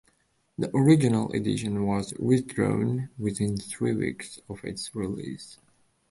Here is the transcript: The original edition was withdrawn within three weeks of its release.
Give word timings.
The 0.57 0.75
original 0.75 1.31
edition 1.31 1.85
was 1.85 2.11
withdrawn 2.17 3.09
within 3.19 3.55
three 3.59 3.93
weeks 3.93 4.39
of 4.49 4.63
its 4.65 4.95
release. 4.95 5.59